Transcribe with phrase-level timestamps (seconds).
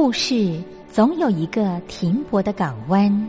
[0.00, 3.28] 故事总有一个停泊的港湾。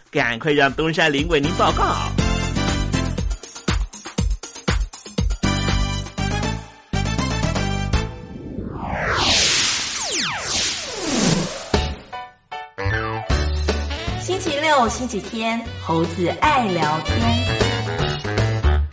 [0.11, 1.95] 赶快让东山林为您报告。
[14.19, 17.17] 星期六、星期天，猴子爱聊天。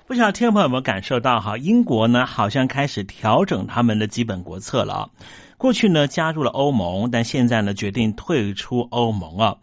[0.06, 1.58] 不知道听众朋友有没有感受到哈？
[1.58, 5.08] 英国呢，好像开始调整他们的基本国策了啊。
[5.58, 9.56] 过去呢加入了欧盟，但现在呢决定退出欧盟啊。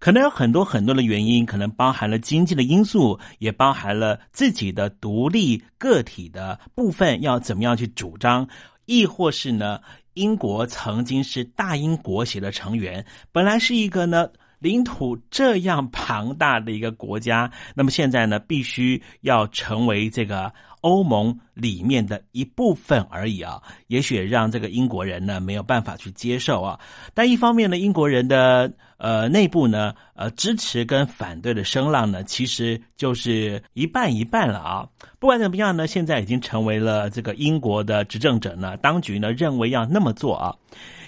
[0.00, 8.48] 可能有很多很多的原因，可能包含了经济的因素，也包含了自己的独立个体的部分要怎么样去主张，
[8.86, 9.78] 亦或是呢，
[10.14, 14.28] 英国曾经是大英国协的成员，本来是一个呢。
[14.62, 23.60] 领土这样庞大的一个国家，那么现在呢，必须要成为这个欧盟里面的一部分而已啊。
[23.88, 26.78] 也许让这个英国人呢没有办法去接受啊。
[27.12, 34.88] 但一方面呢，英国人的呃内部呢，呃支持跟反对的声浪呢，其实就是一半一半了啊。
[35.18, 40.54] 不管怎么样呢，现在已经成为了这个英国的执政者呢，当局呢认为要那么做啊。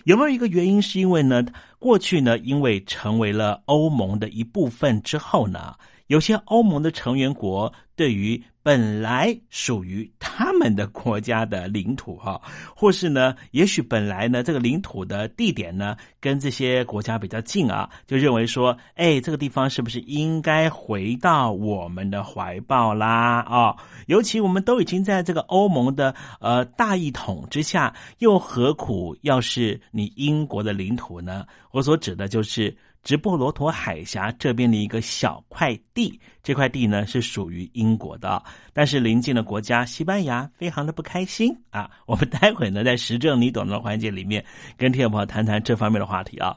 [0.05, 0.81] 有没有一个原因？
[0.81, 1.45] 是因为呢，
[1.79, 5.75] 过去呢，因为成为了欧盟的一部分之后呢，
[6.06, 8.43] 有些欧盟的成员国对于。
[8.65, 12.41] 本来属于他们的国家的领土哈，
[12.75, 23.41] 或是呢，也许本来呢这个领土的地点呢跟这些国家比较近啊，就认为说，哎，这个地方是不是应该回到我们的怀抱啦？
[23.41, 31.45] 啊，尤其我们都已经在这个欧盟的呃大一统之下，又何苦要是你英国的领土呢？
[31.71, 32.75] 我所指的就是。
[33.05, 38.43] 直布罗陀海峡这边的一个小块地，这块地呢是属于英国的，
[38.73, 41.91] 但是邻近的国家西班牙非常的不开心啊。
[42.06, 44.45] 我们待会呢在时政你懂的环节里面，
[44.79, 46.56] 跟听众朋友谈谈这方面的话题啊。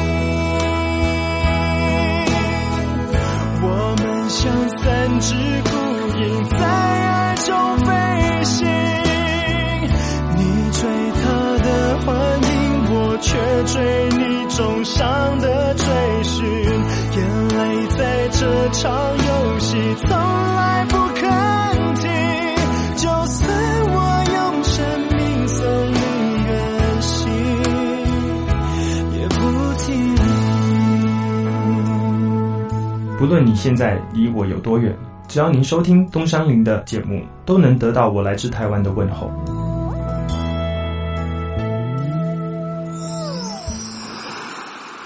[13.21, 15.85] 却追你重伤的追
[16.23, 16.43] 寻。
[16.45, 21.29] 眼泪在这场游戏从来不肯
[21.95, 22.09] 停，
[22.97, 23.47] 就算
[23.93, 23.95] 我
[24.33, 25.99] 用生命送你
[26.47, 27.29] 远行，
[29.13, 29.39] 也不
[29.77, 29.89] 停。
[33.19, 34.95] 不论你现在离我有多远，
[35.27, 39.29] 只要您收听东山林的节目，都能得到我来自台湾的问候。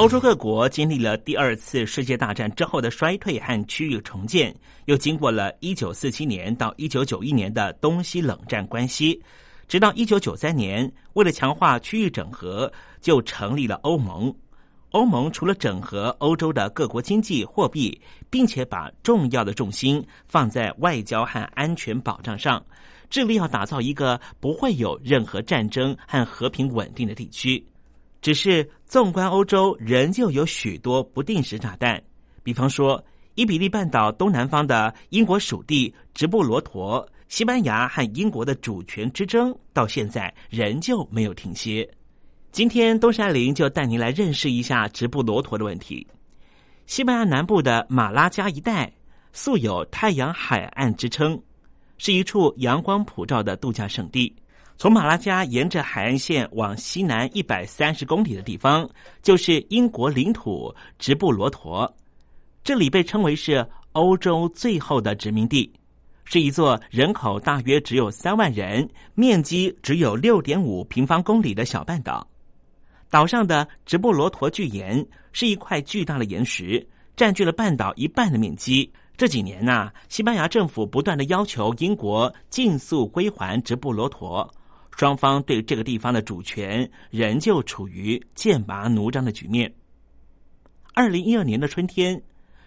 [0.00, 4.54] 欧洲各国经历了第二次世界大战之后的衰退和区域重建，
[4.86, 9.22] 又经过了一九四七年到一九九一年的东西冷战关系，
[9.68, 14.34] 直到一九九三年，为了强化区域整合，就成立了欧盟。
[14.92, 22.64] 欧盟除了整合欧洲的各国经济货币，并且把重要的重心放在外交和安全保障上，
[23.10, 27.62] 致力要打造一个不会有任何战争和和平稳定的地区。
[28.20, 32.02] 只是纵观欧洲，仍旧有许多不定时炸弹。
[32.42, 33.02] 比方说，
[33.34, 41.88] 伊比利半岛东南方的英国属地直布罗陀，西班牙和英国的主权之争到现在仍旧没有停歇。
[42.52, 46.06] 今天，东山林就带您来认识一下直布罗陀的问题。
[46.86, 48.92] 西班牙南部的马拉加一带
[49.32, 51.40] 素有“太阳海岸”之称，
[51.98, 54.34] 是一处阳光普照的度假胜地。
[54.80, 58.88] 从马拉加沿着海岸线往西南一百三十公里的地方，
[59.20, 61.94] 就是英国领土直布罗陀。
[62.64, 65.70] 这里被称为是欧洲最后的殖民地，
[66.24, 72.26] 是一座人口大约只有三万人、面积只有六点五平方公里的小半岛。
[73.10, 78.90] 岛上的直布罗陀巨岩是一块巨大的岩石，占据了半岛一半的面积。
[79.18, 84.50] 这几年呐，西班牙政府不断的要求英国尽速归还直布罗陀。
[85.00, 89.72] 双方对这个地方的主权仍旧处于剑拔弩张的局面。
[90.92, 92.20] 二零一二年的春天，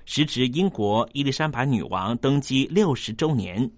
[0.06, 3.70] 时值英国伊丽莎白女王登基六十周年，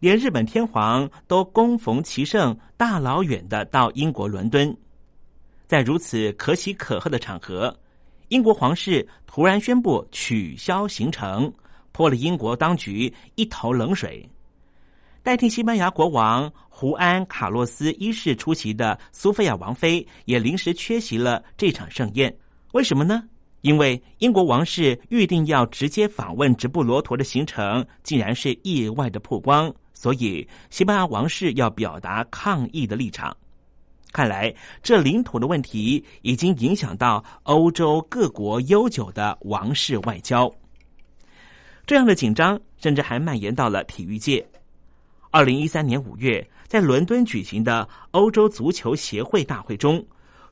[0.00, 4.76] 连日本天皇都恭逢其盛，大老远的到英国伦敦。
[5.68, 7.72] 在如此可喜可贺的场合，
[8.30, 11.52] 英国皇室突然宣布取消行程，
[11.92, 14.28] 泼了英国当局一头冷水。
[15.22, 22.34] 代替西班牙国王胡安·卡洛斯一世出席的苏菲亚王妃也临时缺席了这场盛宴。
[22.72, 23.22] 为什么呢？
[23.60, 33.36] 因为英国王室预定要直接访问直布罗陀的行程，竟然是意外的曝光，所以西班牙王室要表达抗议的立场。
[34.10, 34.52] 看来，
[34.82, 40.52] 这领土的问题已经影响到欧洲各国悠久的王室外交。
[41.86, 44.44] 这样的紧张，甚至还蔓延到了体育界。
[45.32, 50.04] 二零一三年五月，在伦敦举行的欧洲足球协会大会中，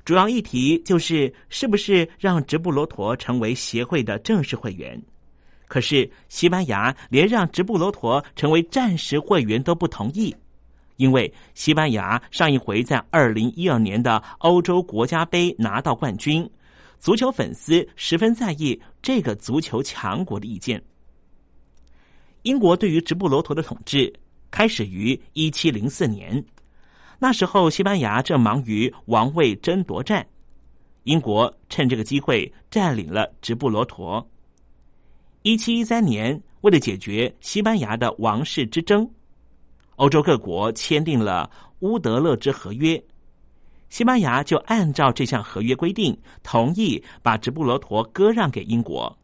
[0.07, 5.01] 主要议题就是是不是让直布罗陀成为协会的正式会员。
[5.69, 10.35] 可是，西班牙连让直布罗陀成为暂时会员都不同意，
[10.97, 16.51] 因为西班牙上一回在二零一二年的欧洲国家杯拿到冠军，
[16.99, 20.83] 足球粉丝十分在意这个足球强国的意见。
[22.45, 24.11] 英国对于直布罗陀的统治。
[24.51, 26.45] 开始于一七零四年，
[27.19, 30.27] 那时候西班牙正忙于王位争夺战。
[31.05, 34.29] 英国趁这个机会占领了直布罗陀。
[35.43, 39.11] 一七一三年，为了解决西班牙的王室之争，
[39.97, 43.03] 欧洲各国签订了乌德勒支合约。
[43.89, 49.19] 西班牙就按照这项合约规定，同意把直布罗陀割让给英国。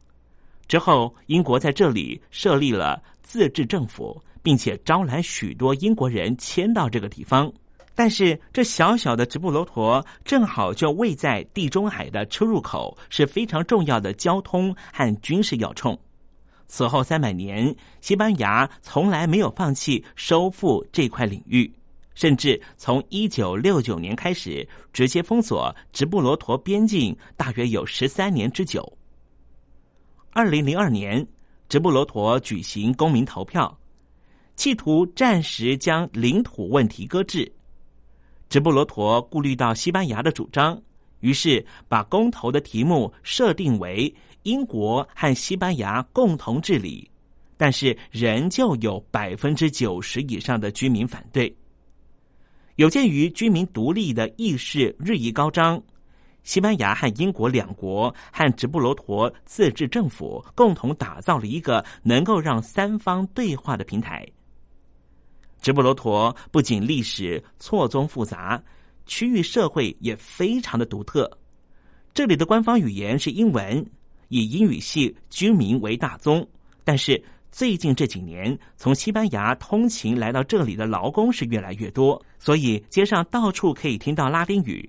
[0.66, 7.53] 之后，英国在这里设立了自治政府，并且招来许多英国人迁到这个地方。
[7.97, 15.99] 但是，这小小的直布罗陀正好就位在地中海的出入口，是非常重要的交通和军事要冲。
[16.69, 21.69] 此后三百年，西班牙从来没有放弃收复这块领域。
[22.15, 28.97] 甚至从一九六九年开始，直接封锁直布罗陀边境，大约有十三年之久。
[30.31, 31.26] 二零零二年，
[31.69, 33.76] 直布罗陀举行公民投票，
[34.56, 37.50] 企图暂时将领土问题搁置。
[38.48, 40.80] 直布罗陀顾虑到西班牙的主张，
[41.20, 44.12] 于是把公投的题目设定为
[44.44, 47.10] 英国和西班牙共同治理，
[47.56, 51.54] 但是仍旧有百分之九十以上的居民反对。
[52.76, 55.82] 有鉴于居民独立的意识日益高涨，
[56.44, 64.26] 西班牙和英国两国和直布罗陀自治政府共同打造了一个能够让三方对话的平台。
[65.60, 68.62] 直布罗陀不仅历史错综复杂，
[69.06, 71.30] 区域社会也非常的独特。
[72.14, 73.84] 这里的官方语言是英文，
[74.28, 76.46] 以英语系居民为大宗，
[76.84, 77.22] 但是。
[77.52, 84.86] 最近这几年，从西班牙通勤来到这里的劳工是越来越多，所以街上到处可以听到拉丁语。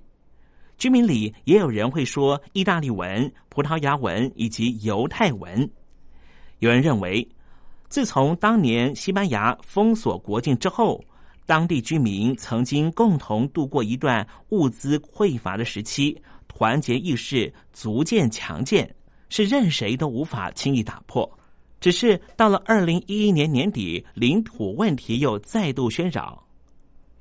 [0.77, 5.69] 居民里也有人会说意大利文、葡萄牙文以及犹太文。
[6.59, 7.25] 有人认为，
[7.89, 11.03] 自从当年西班牙封锁国境之后，
[11.45, 18.93] 当地居民曾经共同度过一段物资匮乏的时期，团结意识逐渐强健，
[19.29, 21.29] 是任谁都无法轻易打破。
[21.79, 26.43] 只是到了二零一一年年底，领土问题又再度喧扰。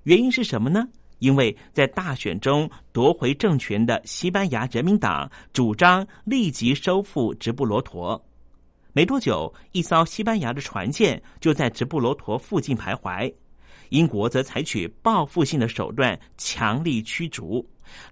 [0.02, 0.88] 原因是什么呢？
[1.18, 8.20] 因为在大选中夺回政权的西班牙人民党主张立即收复直布罗陀。
[8.96, 13.30] 没多久，一艘西班牙的船舰就在直布罗陀附近徘徊，
[13.90, 17.62] 英国则采取报复性的手段强力驱逐。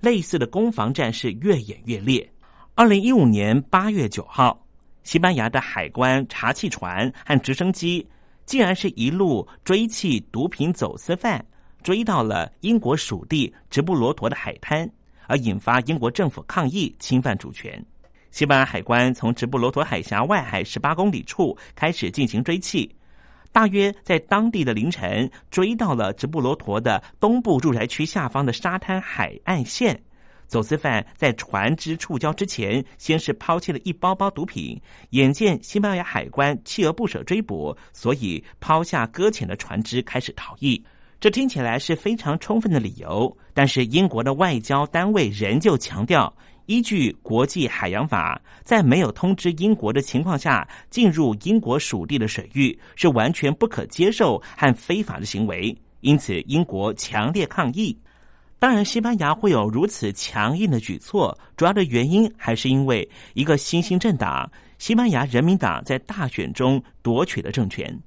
[0.02, 2.30] 类似的攻防战是越演越烈。
[2.74, 4.62] 二零一五年八月九号。
[5.04, 8.06] 西班牙的海关查气船和直升机，
[8.44, 11.42] 竟然是一路追缉毒品走私犯，
[11.82, 14.86] 追到了英国属地直布罗陀的海滩，
[15.28, 17.82] 而引发英国政府抗议，侵犯主权。
[18.34, 22.90] 西班牙海关从直布罗陀海峡外海十八公里处开始进行追缉，
[23.52, 30.02] 大约在当地的凌晨，追到了直布罗陀的东部住宅区下方的沙滩海岸线。
[30.48, 34.82] 走私犯在船只触礁之前，先是抛弃了一包包毒品。
[35.10, 40.84] 眼见西班牙海关锲而不舍追捕，所以抛下搁浅的船只开始逃逸。
[41.20, 46.34] 这听起来是非常充分的理由，但是英国的外交单位仍旧强调，
[46.66, 55.76] 依据国际海洋法，在没有通知英国的情况下进入英国属地的水域是完全不可接受和非法的行为。
[56.00, 57.96] 因此，英国强烈抗议。
[58.58, 68.00] 当然，西班牙会有如此强硬的举措，主要的原因还是因为一个新兴政党——西班牙人民党在大选中夺取了政权。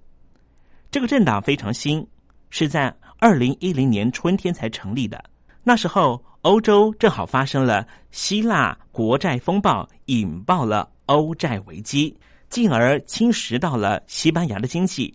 [0.90, 2.06] 这个政党非常新，
[2.50, 5.24] 是在二零一零年春天才成立的。
[5.68, 12.16] 那时候，欧洲正好发生了希腊国债风暴，引爆了欧债危机，
[12.48, 15.14] 进而侵蚀到了西班牙的经济。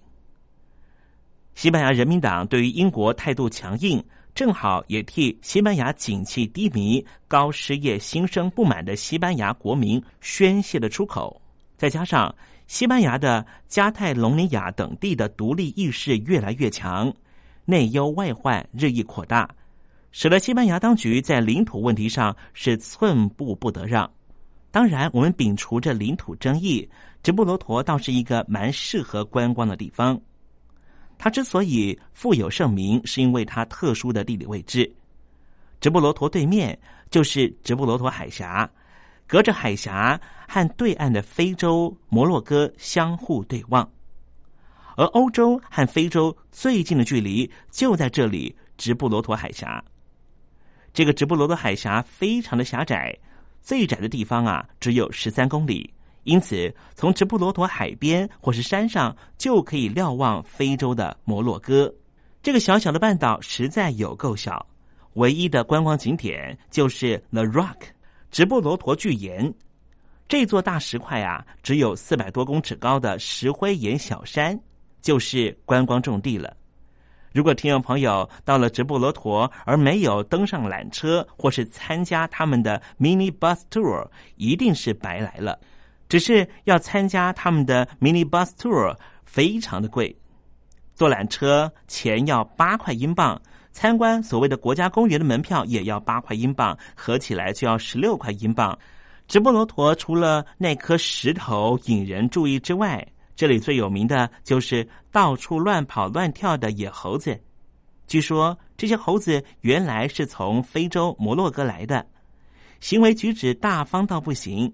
[1.54, 4.04] 西班牙人民党对于英国态度强硬。
[4.34, 11.40] 正好也替西班牙景气低迷、高失业、心生不满的西班牙国民宣泄的出口。
[11.78, 12.34] 再加上
[12.66, 17.10] 西班牙的加泰隆尼亚等地的独立意识越来越强，
[17.64, 19.48] 内忧外患日益扩大，
[20.12, 24.08] 使得西班牙当局在领土问题上是寸步不得让。
[24.70, 26.88] 当然，我们摒除这领土争议，
[27.22, 30.18] 直布罗陀倒是一个蛮适合观光的地方。
[31.18, 34.90] 它之所以富有盛名，是因为它特殊的地理位置。
[35.80, 36.78] 直布罗陀对面
[37.10, 38.70] 就是直布罗陀海峡，
[39.26, 43.88] 隔着海峡和对岸的非洲摩洛哥相互对望，
[44.96, 49.82] 而欧洲和非洲最近的距离就在这里——直布罗陀海峡。
[50.92, 53.16] 这个直布罗陀海峡非常的狭窄，
[53.60, 55.92] 最窄的地方啊只有十三公里。
[56.24, 61.92] 因此，从直布罗陀海边或是山上就可以瞭望非洲的摩洛哥。
[62.42, 64.64] 这个小小的半岛实在有够小，
[65.14, 67.76] 唯一的观光景点就是 The Rock，
[68.30, 69.52] 直布罗陀巨岩。
[70.28, 74.58] 这座大石块啊，只有四百多公尺高的石灰岩小山，
[75.00, 76.56] 就是观光重地了。
[77.32, 85.58] 如果听众朋友到了直布罗陀而没有登上缆车或是参加他们的 mini bus tour，一定是白来了。
[86.08, 90.14] 只是要参加他们的 mini bus tour，非常的贵。
[90.94, 93.40] 坐缆车钱要八块英镑，
[93.72, 98.78] 参观所谓的国家公园的门票也要八块英镑，合起来就要十六块英镑。
[99.26, 107.40] 直布罗陀除了那颗石头引人注意之外，这里最有名的就是到处乱跑乱跳的野猴子。
[108.06, 112.04] 据说这些猴子原来是从非洲摩洛哥来的，
[112.80, 114.72] 行为举止大方到不行。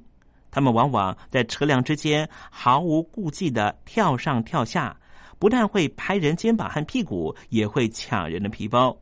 [0.51, 4.97] 他们往往在车辆之间毫无顾忌的跳上跳下，
[5.39, 8.97] 不但会拍人肩膀和屁股，也会抢人的皮包。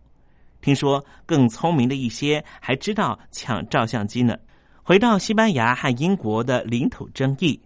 [0.61, 4.37] 听说更聪明的一些还知道抢照相机呢。
[4.83, 7.59] 回到西班牙和英国的领土争议。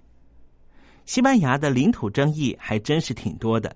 [1.10, 3.74] 西班牙的领土争议还真是挺多的。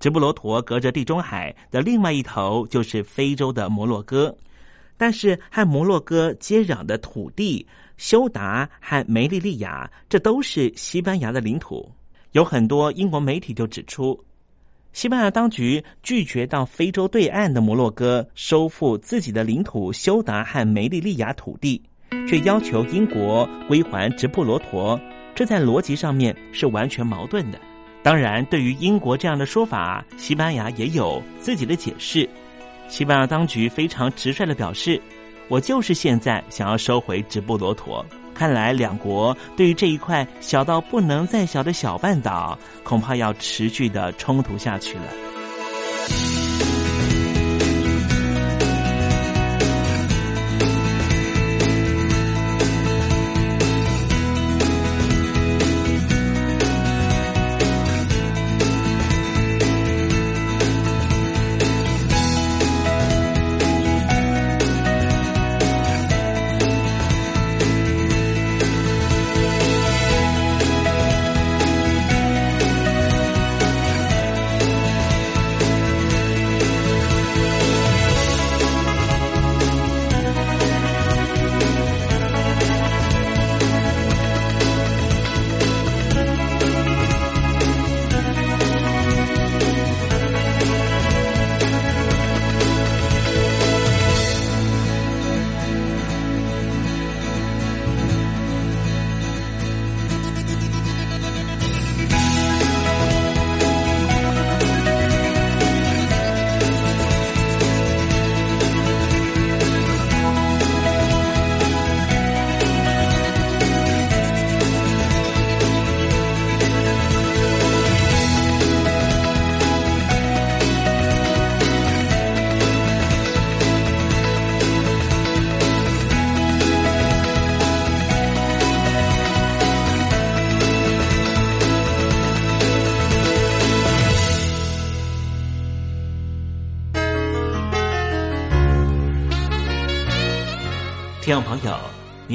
[0.00, 4.36] 直布罗陀隔着地中海的另外一头就是非洲的摩洛哥，
[4.96, 7.64] 但是和摩洛哥接壤的土地
[7.96, 11.88] 休达和梅利利亚，这都是西班牙的领土。
[12.32, 14.20] 有很多英国媒体就指出，
[14.92, 21.80] 西班牙当局拒绝到非洲对岸的摩洛哥收复自己的领土休达和梅利利亚土地，
[22.28, 25.00] 却要求英国归还直布罗陀。
[25.36, 27.60] 这在逻辑上面是完全矛盾的。
[28.02, 32.28] 当然，对于英国这样的说法，西班牙也有自己的解释。
[32.88, 35.00] 西班牙当局非常直率的表示
[35.48, 46.45] ：“我就是现在想要收回直布罗陀。”看来，两国对于这一块小到不能再小的小半岛，恐怕要持续的冲突下去了。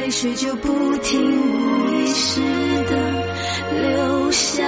[0.00, 2.40] 泪水就不停无意识
[2.84, 2.96] 的
[3.70, 4.64] 流下。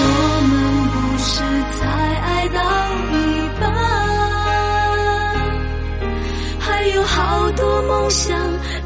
[0.00, 0.02] 我
[0.48, 0.52] 们
[0.94, 1.28] 不是
[1.76, 1.84] 才
[2.24, 2.58] 爱到
[3.12, 3.14] 一
[3.60, 3.62] 半，
[6.58, 8.34] 还有好多梦想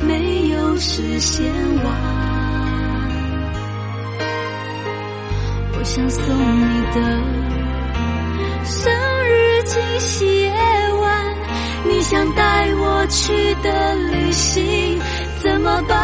[0.00, 1.46] 没有实现
[1.84, 1.86] 完。
[5.78, 6.96] 我想送你的
[8.64, 8.92] 生
[9.30, 10.81] 日惊喜夜晚，
[11.92, 14.98] 你想带我去的旅行
[15.42, 15.96] 怎么办？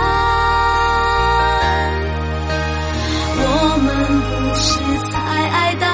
[3.40, 3.46] 我
[3.82, 3.88] 们
[4.20, 4.68] 不是
[5.10, 5.16] 才
[5.48, 5.86] 爱到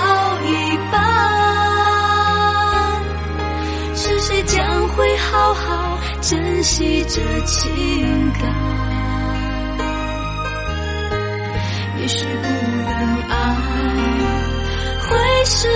[0.43, 0.53] 一
[0.91, 0.99] 半，
[3.95, 8.43] 是谁将会好好珍惜这情感？
[12.01, 13.33] 也许不能爱，
[15.09, 15.69] 会是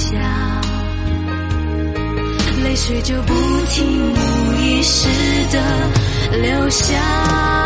[0.00, 0.60] 下，
[2.64, 3.34] 泪水就不
[3.68, 5.06] 停无意识
[5.52, 7.59] 的流下。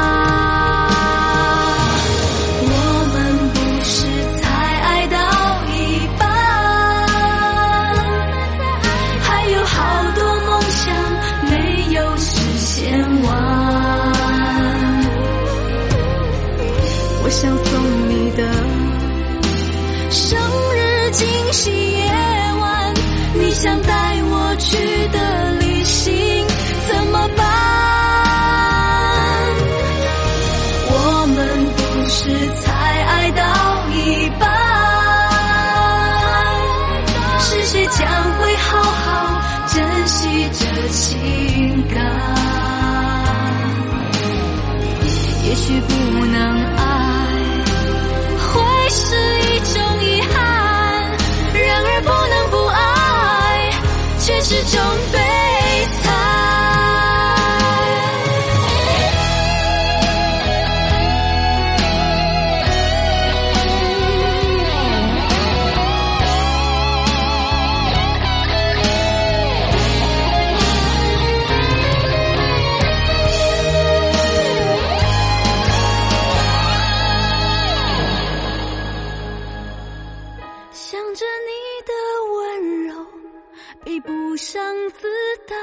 [83.85, 84.63] 比不上
[84.99, 85.07] 自
[85.47, 85.55] 大；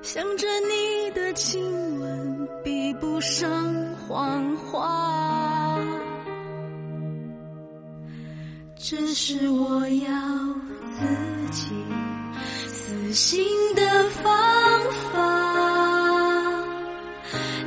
[0.00, 3.50] 想着你的亲吻，比不上
[3.96, 5.84] 谎话。
[8.76, 10.10] 这是我要
[10.94, 11.04] 自
[11.50, 11.66] 己
[12.68, 13.82] 死心的
[14.22, 14.80] 方
[15.12, 15.18] 法，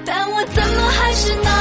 [0.06, 1.61] 但我怎么还是那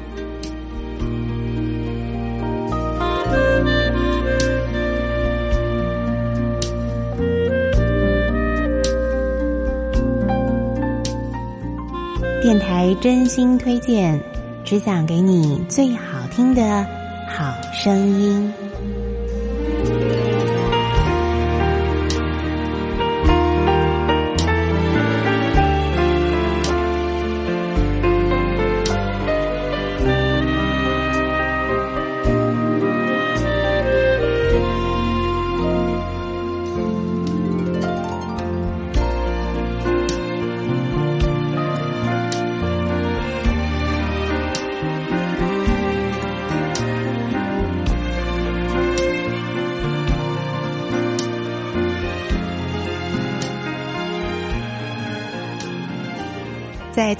[12.51, 14.21] 电台真心推荐，
[14.65, 16.85] 只想给你最好听的
[17.25, 18.53] 好声音。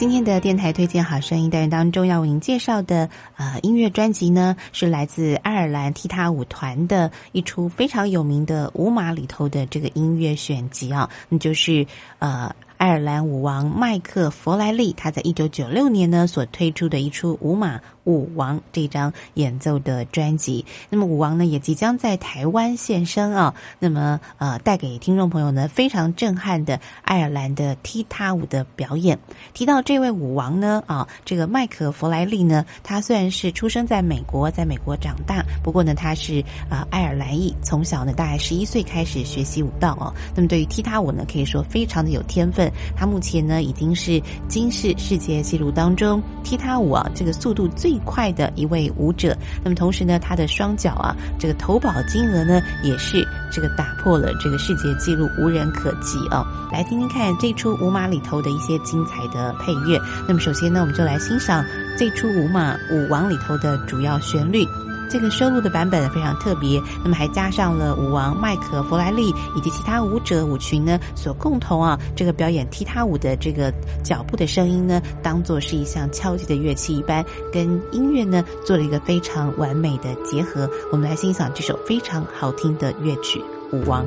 [0.02, 11.86] 今天的电台推荐好声音单元当中，要为您介绍的呃音乐专辑呢，是来自爱尔兰踢踏舞团的一出非常有名的舞马里头的这个音乐选集啊，那就是
[12.18, 12.52] 呃。
[12.78, 20.66] 爱尔兰舞王麦克弗莱利，他在一九九六年呢所推出的一出《舞马舞王》这张演奏的专辑。
[20.90, 23.54] 那么舞王呢也即将在台湾现身啊。
[23.80, 29.18] 那么呃，带给听众朋友呢非常震撼的爱尔兰的踢踏舞的表演。
[29.54, 40.14] 提到这位舞王呢啊，这个麦克弗莱利呢，他虽然是出生在美国，在美国长大，不过呢他是啊爱尔兰裔，从小呢大概十一岁开始学习舞蹈哦。
[40.36, 42.72] 那么对于踢踏舞呢，可以说非常的有天分。
[42.96, 49.36] 他目前呢已经是金世世界纪录当中踢踏舞啊这个速度最最快的一位舞者。
[49.62, 56.46] 那么同时呢，他的双脚啊这个投保金额呢也是这个打破了这个世界纪录，无人可及啊！
[56.72, 60.00] 来听听看这出舞马里头的一些精彩的配乐。
[60.26, 61.66] 那么首先呢，我们就来欣赏
[61.98, 64.66] 这出舞马舞王里头的主要旋律。
[65.12, 80.70] 这个收录的版本非常特别，那么还加上了舞王麦克弗莱利以及其他舞者舞群呢所共同啊这个表演踢踏舞的这个脚步的声音呢，当做是一项敲击的乐器一般，跟音乐呢做了一个非常完美的结合。
[80.94, 83.44] 我们来欣赏这首非常好听的乐曲
[83.76, 84.06] 《舞王》。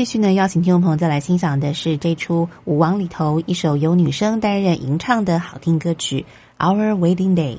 [0.00, 6.24] 继续呢，邀请听众朋友再来欣赏的是这出《舞王》里头一首由女生担任吟唱的好听歌曲
[6.66, 7.56] 《Our Wedding Day》。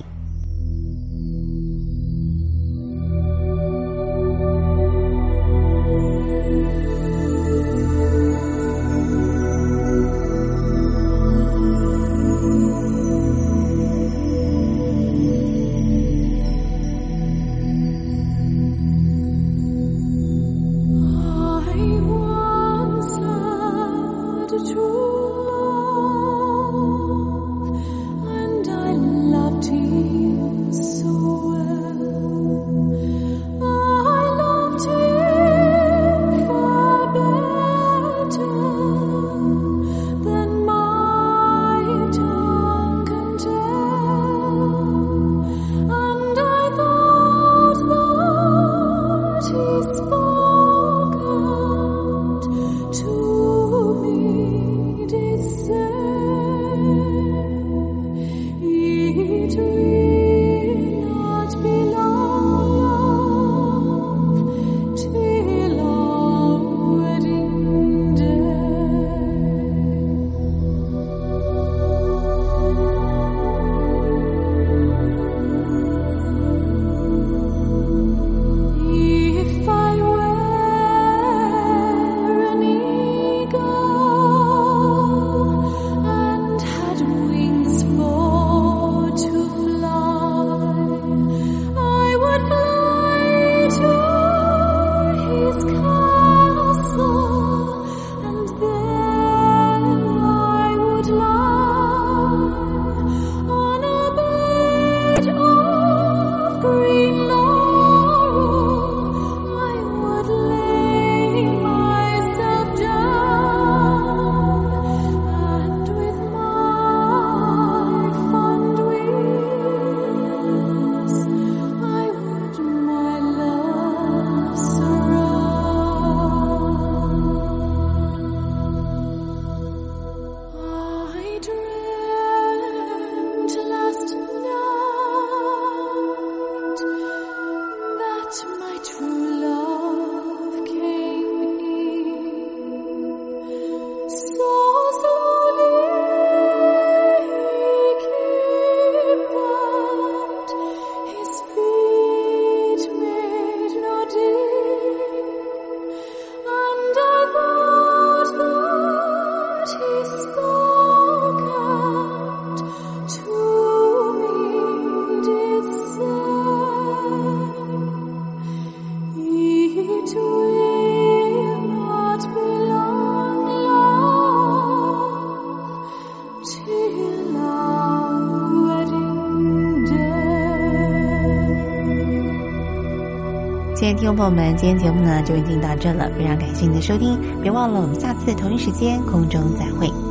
[184.16, 190.11] 朋友们，今天节目呢就已经到这了，非常感谢您的收听，别忘了我们下次同一时间空中再会。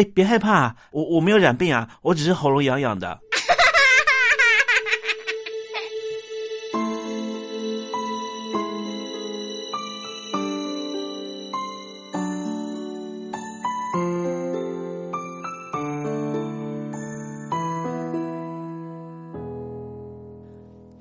[0.00, 3.20] 哎，别害怕，我我没有染病啊，我只是喉咙痒痒的。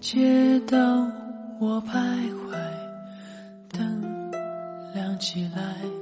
[0.02, 0.78] 街道
[1.62, 2.58] 我徘徊，
[3.72, 4.32] 灯
[4.94, 5.99] 亮起来。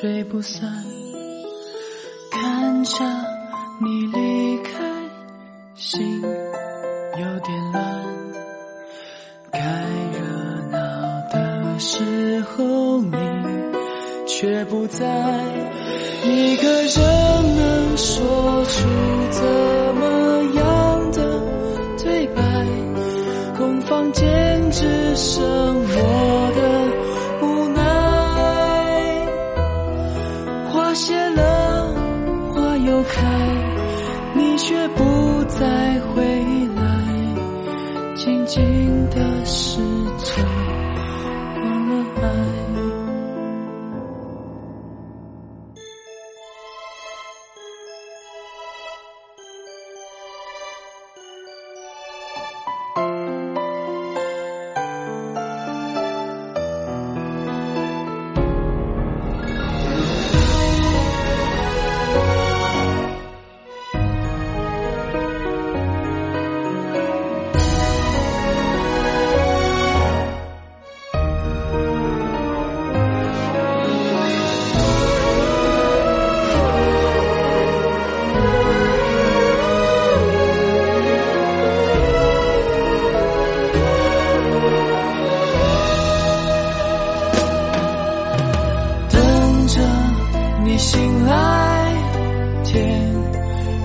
[0.00, 0.66] 吹不散。
[2.30, 3.04] 看着
[3.82, 4.29] 你离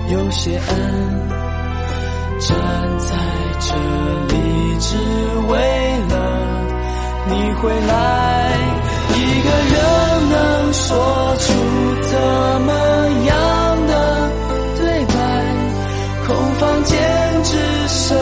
[0.08, 0.68] 有些暗，
[2.38, 2.56] 站
[2.98, 3.16] 在
[3.58, 3.74] 这
[4.28, 4.34] 里
[4.78, 4.96] 只
[5.48, 5.52] 为
[6.08, 6.14] 了
[7.28, 7.92] 你回来。
[9.14, 9.74] 一个人
[10.30, 11.44] 能说出
[12.02, 12.12] 怎
[12.62, 12.70] 么
[13.26, 13.92] 样的
[14.76, 15.14] 对白？
[16.26, 16.94] 空房间
[17.42, 17.52] 只
[17.88, 18.16] 剩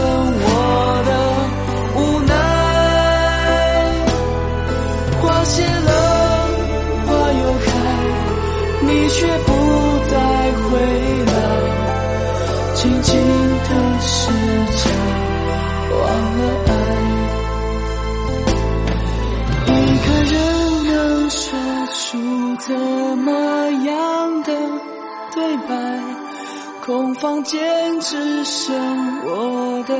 [27.25, 27.59] 房间
[28.01, 28.77] 只剩
[29.25, 29.97] 我的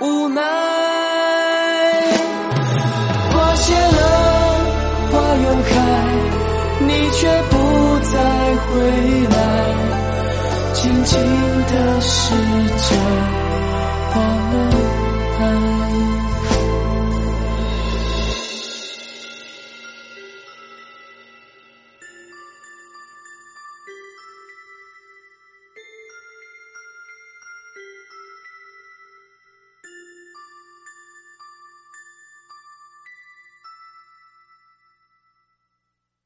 [0.00, 0.40] 无奈。
[3.30, 4.00] 花谢了，
[5.12, 5.70] 花又开，
[6.86, 7.20] 你却
[7.50, 7.54] 不
[8.00, 8.16] 再
[8.64, 8.66] 回
[9.28, 9.36] 来。
[10.72, 11.20] 静静
[11.66, 12.32] 的世
[12.78, 12.87] 界，